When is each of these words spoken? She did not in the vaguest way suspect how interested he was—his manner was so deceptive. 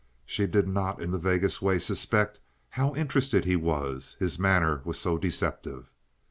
She 0.25 0.47
did 0.47 0.67
not 0.67 0.99
in 0.99 1.11
the 1.11 1.19
vaguest 1.19 1.61
way 1.61 1.77
suspect 1.77 2.39
how 2.69 2.95
interested 2.95 3.45
he 3.45 3.55
was—his 3.55 4.39
manner 4.39 4.81
was 4.83 4.97
so 4.99 5.19
deceptive. 5.19 5.91